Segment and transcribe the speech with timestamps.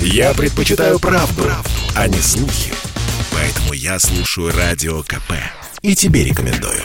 [0.00, 2.72] Я предпочитаю правду, правду, а не слухи.
[3.32, 5.32] Поэтому я слушаю Радио КП.
[5.82, 6.82] И тебе рекомендую.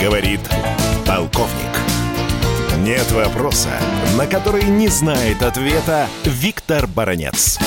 [0.00, 0.40] Говорит
[1.06, 1.78] полковник.
[2.78, 3.70] Нет вопроса,
[4.16, 7.58] на который не знает ответа Виктор Баранец.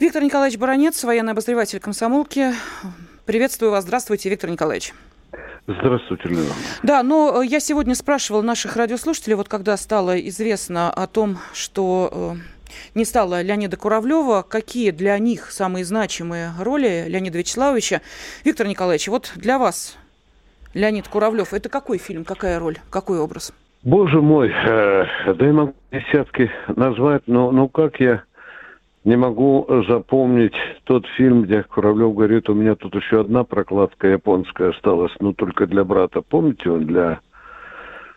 [0.00, 2.54] Виктор Николаевич Баранец, военный обозреватель комсомолки.
[3.24, 3.84] Приветствую вас.
[3.84, 4.92] Здравствуйте, Виктор Николаевич.
[5.66, 6.52] Здравствуйте, Лена.
[6.82, 12.34] Да, но э, я сегодня спрашивала наших радиослушателей, вот когда стало известно о том, что
[12.36, 18.00] э, не стало Леонида Куравлева, какие для них самые значимые роли Леонида Вячеславовича.
[18.44, 19.96] Виктор Николаевич, вот для вас
[20.74, 23.52] Леонид Куравлев, это какой фильм, какая роль, какой образ?
[23.84, 28.24] Боже мой, э, да я могу десятки назвать, но ну как я
[29.04, 34.70] не могу запомнить тот фильм, где Куравлев говорит, у меня тут еще одна прокладка японская
[34.70, 36.22] осталась, но только для брата.
[36.22, 37.20] Помните, он для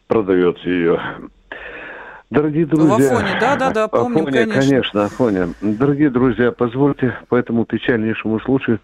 [0.08, 1.02] продает ее.
[2.30, 2.98] Дорогие друзья...
[2.98, 4.62] В Афоне, да-да-да, помню, Афоне, конечно.
[4.62, 5.48] конечно, Афоне.
[5.62, 8.80] Дорогие друзья, позвольте по этому печальнейшему случаю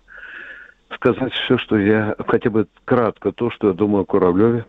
[0.96, 4.66] сказать все, что я, хотя бы кратко, то, что я думаю о Куравлеве.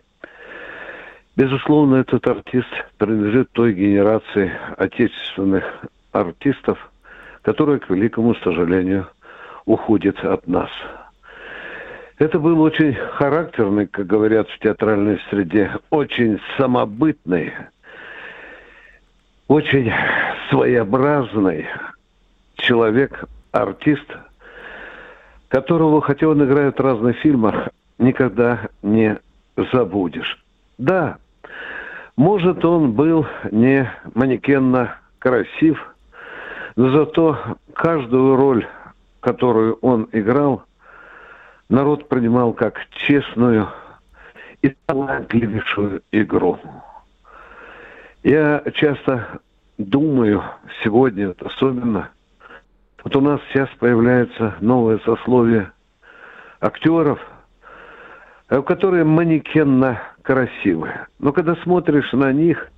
[1.35, 5.63] Безусловно, этот артист принадлежит той генерации отечественных
[6.11, 6.77] артистов–
[7.43, 9.07] которая, к великому сожалению,
[9.65, 10.69] уходит от нас.
[12.17, 17.53] Это был очень характерный, как говорят в театральной среде, очень самобытный,
[19.47, 19.91] очень
[20.49, 21.67] своеобразный
[22.55, 24.05] человек, артист,
[25.49, 29.17] которого, хотя он играет в разных фильмах, никогда не
[29.71, 30.41] забудешь.
[30.77, 31.17] Да,
[32.15, 35.89] может, он был не манекенно красив–
[36.75, 38.67] зато каждую роль,
[39.19, 40.63] которую он играл,
[41.69, 43.69] народ принимал как честную
[44.61, 46.59] и талантливейшую игру.
[48.23, 49.39] Я часто
[49.77, 50.43] думаю,
[50.83, 52.09] сегодня особенно,
[53.03, 55.71] вот у нас сейчас появляется новое сословие
[56.61, 57.19] актеров,
[58.49, 61.07] э, которые манекенно красивые.
[61.19, 62.71] Но когда смотришь на них,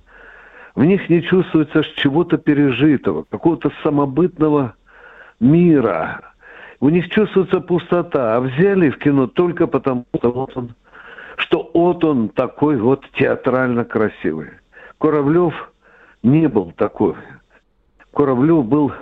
[0.76, 4.74] в них не чувствуется чего-то пережитого, какого-то самобытного
[5.40, 6.20] мира.
[6.80, 8.36] У них чувствуется пустота.
[8.36, 10.74] А взяли в кино только потому, что вот он,
[11.38, 14.50] что вот он такой вот театрально красивый.
[14.98, 15.54] Куравлев
[16.22, 17.14] не был такой.
[18.12, 18.92] Куравлев был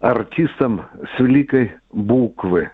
[0.00, 0.82] артистом
[1.14, 2.70] с великой буквы.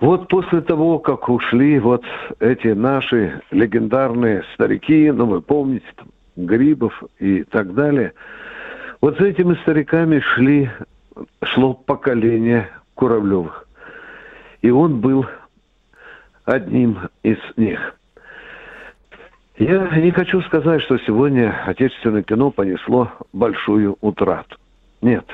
[0.00, 2.04] Вот после того, как ушли вот
[2.40, 8.12] эти наши легендарные старики, ну вы помните, там, Грибов и так далее.
[9.00, 10.70] Вот за этими стариками шли,
[11.42, 13.68] шло поколение Куравлевых.
[14.62, 15.26] И он был
[16.44, 17.96] одним из них.
[19.56, 24.56] Я не хочу сказать, что сегодня отечественное кино понесло большую утрату.
[25.00, 25.24] Нет.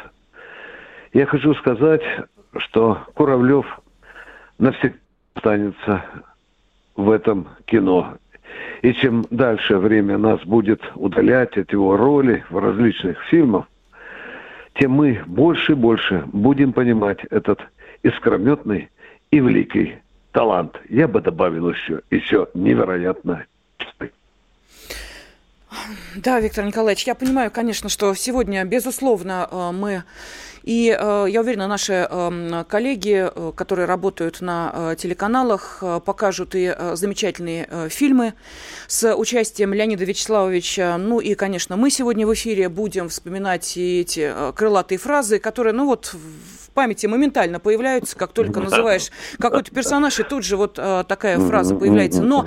[1.12, 2.02] Я хочу сказать,
[2.58, 3.66] что Куравлев
[4.58, 4.98] навсегда
[5.40, 6.04] останется
[6.96, 8.18] в этом кино.
[8.82, 13.66] И чем дальше время нас будет удалять от его роли в различных фильмах,
[14.74, 17.60] тем мы больше и больше будем понимать этот
[18.02, 18.88] искрометный
[19.30, 19.96] и великий
[20.32, 20.80] талант.
[20.88, 23.44] Я бы добавил еще, еще невероятно
[26.16, 30.02] да, Виктор Николаевич, я понимаю, конечно, что сегодня, безусловно, э, мы
[30.62, 37.88] и э, я уверена, наши эм, коллеги, э, которые работают на телеканалах, покажут и замечательные
[37.88, 38.34] фильмы
[38.86, 40.96] с участием Леонида Вячеславовича.
[40.98, 46.14] Ну и, конечно, мы сегодня в эфире будем вспоминать эти крылатые фразы, которые, ну вот,
[46.14, 51.74] в памяти моментально появляются, как только называешь какой-то персонаж, и тут же вот такая фраза
[51.74, 52.22] появляется.
[52.22, 52.46] Но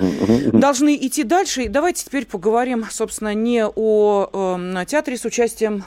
[0.52, 1.62] должны идти дальше.
[1.64, 5.84] И давайте теперь поговорим, собственно, не о э, театре с участием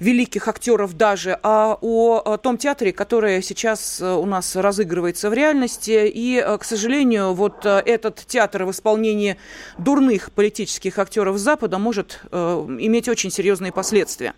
[0.00, 6.08] великих актеров даже, а о том театре, который сейчас э, у нас разыгрывается в реальности.
[6.08, 9.36] И, э, к сожалению, вот э, этот театр в исполнении
[9.78, 14.34] дурных политических актеров Запада может иметь очень серьезные последствия.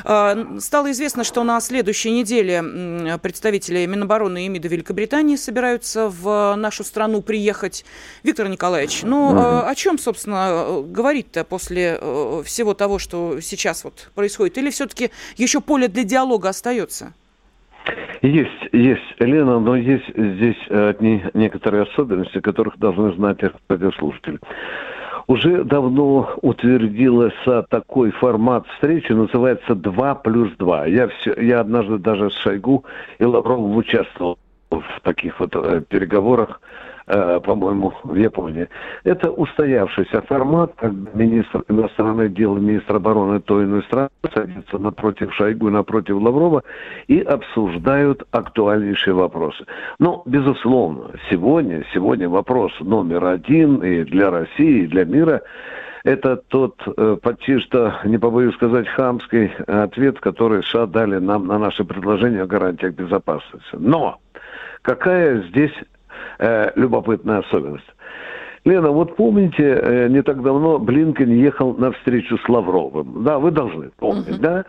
[0.00, 7.20] Стало известно, что на следующей неделе представители Минобороны и МИДа Великобритании собираются в нашу страну
[7.20, 7.84] приехать.
[8.22, 11.98] Виктор Николаевич, ну mm о чем, собственно, говорить-то после
[12.44, 14.56] всего того, что сейчас вот происходит?
[14.58, 17.12] Или все-таки все-таки еще поле для диалога остается?
[18.22, 23.38] Есть, есть, Лена, но есть здесь одни некоторые особенности, которых должны знать
[23.68, 24.38] радиослушатели.
[25.26, 30.86] Уже давно утвердился такой формат встречи, называется 2 плюс 2.
[30.86, 32.84] Я, все, я однажды даже с Шойгу
[33.18, 34.38] и Лавровым участвовал
[34.80, 36.60] в таких вот э, переговорах
[37.06, 38.68] Э, по-моему, в Японии.
[39.02, 45.68] Это устоявшийся формат, когда министр иностранных дел, министр обороны той иной страны садятся напротив Шойгу,
[45.68, 46.62] напротив Лаврова
[47.08, 49.66] и обсуждают актуальнейшие вопросы.
[49.98, 55.42] Но, безусловно, сегодня, сегодня вопрос номер один и для России, и для мира
[56.04, 61.58] это тот э, почти что, не побоюсь сказать, хамский ответ, который США дали нам на
[61.58, 63.72] наше предложение о гарантиях безопасности.
[63.72, 64.20] Но
[64.82, 65.72] какая здесь
[66.38, 67.86] э, любопытная особенность.
[68.64, 73.24] Лена, вот помните, э, не так давно Блинкен ехал на встречу с Лавровым.
[73.24, 74.40] Да, вы должны помнить, uh-huh.
[74.40, 74.64] да?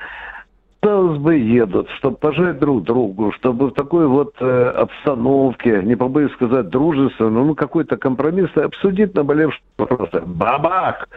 [0.82, 6.34] Казалось бы, едут, чтобы пожать друг другу, чтобы в такой вот э, обстановке, не побоюсь
[6.34, 10.22] сказать, дружественно, ну, какой-то компромисс обсудить наболевшие вопросы.
[10.26, 11.08] Бабах!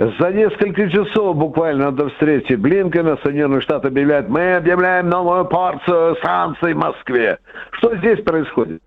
[0.00, 6.72] За несколько часов буквально до встречи Блинкена Соединенные Штаты объявляют, мы объявляем новую порцию санкций
[6.72, 7.38] в Москве.
[7.72, 8.80] Что здесь происходит?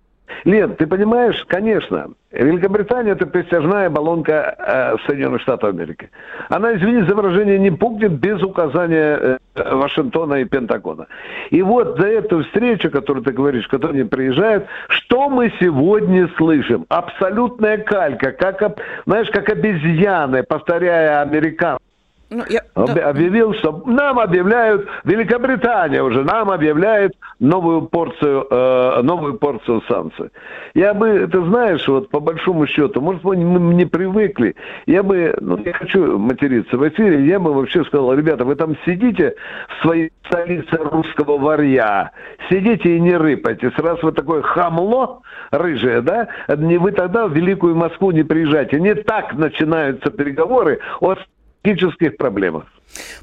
[0.44, 6.10] Лен, ты понимаешь, конечно, Великобритания это присяжная баллонка э, Соединенных Штатов Америки.
[6.48, 11.06] Она, извини за выражение, не пукнет без указания э, Вашингтона и Пентагона.
[11.50, 16.86] И вот за эту встречу, которую ты говоришь, которая не приезжают, что мы сегодня слышим?
[16.88, 21.83] Абсолютная калька, как, знаешь, как обезьяны, повторяя американцев
[22.30, 23.10] ну, я, да.
[23.10, 30.30] объявил, что нам объявляют, Великобритания уже нам объявляет новую порцию, э, новую порцию санкций.
[30.74, 34.56] Я бы, ты знаешь, вот по большому счету, может мы не привыкли,
[34.86, 38.76] я бы, ну не хочу материться в эфире, я бы вообще сказал, ребята, вы там
[38.84, 39.34] сидите
[39.68, 42.10] в своей столице русского варья,
[42.50, 45.20] сидите и не рыпайтесь, раз вы такое хамло
[45.50, 48.80] рыжее, да, не вы тогда в Великую Москву не приезжайте.
[48.80, 51.14] Не так начинаются переговоры о
[51.64, 52.66] практических проблемах.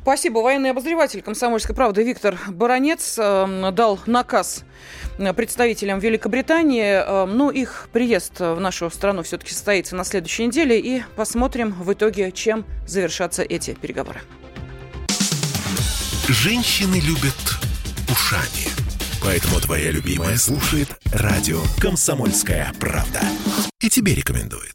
[0.01, 0.39] Спасибо.
[0.39, 4.65] Военный обозреватель «Комсомольской правды» Виктор Баранец э, дал наказ
[5.35, 6.83] представителям Великобритании.
[6.83, 10.79] Э, ну, их приезд в нашу страну все-таки состоится на следующей неделе.
[10.79, 14.21] И посмотрим в итоге, чем завершатся эти переговоры.
[16.27, 17.59] Женщины любят
[18.09, 18.67] ушами.
[19.23, 23.21] Поэтому твоя любимая слушает радио «Комсомольская правда».
[23.79, 24.69] И тебе рекомендует.